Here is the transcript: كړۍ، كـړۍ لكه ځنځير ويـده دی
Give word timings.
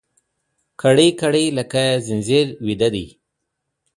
كړۍ، 0.81 1.09
كـړۍ 1.19 1.45
لكه 1.57 1.81
ځنځير 2.07 2.47
ويـده 2.65 2.89
دی 2.95 3.05